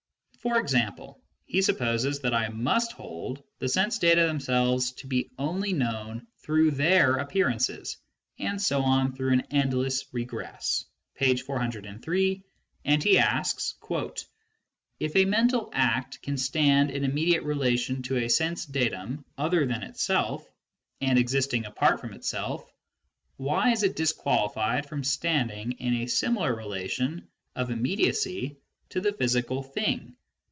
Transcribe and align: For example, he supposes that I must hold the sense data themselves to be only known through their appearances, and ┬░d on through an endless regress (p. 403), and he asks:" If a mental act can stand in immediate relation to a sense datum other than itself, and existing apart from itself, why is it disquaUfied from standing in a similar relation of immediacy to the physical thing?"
For 0.39 0.57
example, 0.57 1.21
he 1.45 1.61
supposes 1.61 2.19
that 2.21 2.33
I 2.33 2.49
must 2.49 2.93
hold 2.93 3.43
the 3.59 3.69
sense 3.69 3.99
data 3.99 4.25
themselves 4.25 4.91
to 4.93 5.05
be 5.05 5.29
only 5.37 5.71
known 5.71 6.25
through 6.39 6.71
their 6.71 7.17
appearances, 7.17 7.97
and 8.39 8.57
┬░d 8.57 8.81
on 8.83 9.13
through 9.13 9.33
an 9.33 9.45
endless 9.51 10.03
regress 10.11 10.83
(p. 11.13 11.35
403), 11.37 12.41
and 12.85 13.03
he 13.03 13.19
asks:" 13.19 13.75
If 14.99 15.15
a 15.15 15.25
mental 15.25 15.69
act 15.73 16.23
can 16.23 16.37
stand 16.37 16.89
in 16.89 17.03
immediate 17.03 17.43
relation 17.43 18.01
to 18.01 18.17
a 18.17 18.27
sense 18.27 18.65
datum 18.65 19.23
other 19.37 19.67
than 19.67 19.83
itself, 19.83 20.43
and 21.01 21.19
existing 21.19 21.65
apart 21.65 21.99
from 22.01 22.15
itself, 22.15 22.67
why 23.37 23.69
is 23.73 23.83
it 23.83 23.95
disquaUfied 23.95 24.87
from 24.87 25.03
standing 25.03 25.73
in 25.73 25.93
a 25.97 26.07
similar 26.07 26.55
relation 26.55 27.27
of 27.55 27.69
immediacy 27.69 28.57
to 28.89 28.99
the 29.01 29.13
physical 29.13 29.61
thing?" 29.61 30.15